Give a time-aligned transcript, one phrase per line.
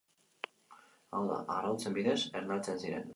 [1.17, 3.07] Hau da, arrautzen bidez ernaltzen ziren.